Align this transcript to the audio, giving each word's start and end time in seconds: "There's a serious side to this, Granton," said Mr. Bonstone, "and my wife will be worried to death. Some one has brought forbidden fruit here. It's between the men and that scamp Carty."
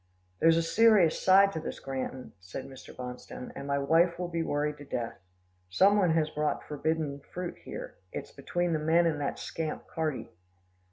"There's 0.39 0.57
a 0.57 0.63
serious 0.63 1.21
side 1.21 1.51
to 1.51 1.59
this, 1.59 1.79
Granton," 1.79 2.33
said 2.39 2.65
Mr. 2.65 2.91
Bonstone, 2.91 3.51
"and 3.55 3.67
my 3.67 3.77
wife 3.77 4.17
will 4.17 4.29
be 4.29 4.41
worried 4.41 4.79
to 4.79 4.83
death. 4.83 5.19
Some 5.69 5.95
one 5.95 6.13
has 6.15 6.31
brought 6.31 6.63
forbidden 6.63 7.19
fruit 7.31 7.59
here. 7.65 7.97
It's 8.11 8.31
between 8.31 8.73
the 8.73 8.79
men 8.79 9.05
and 9.05 9.21
that 9.21 9.37
scamp 9.37 9.85
Carty." 9.85 10.31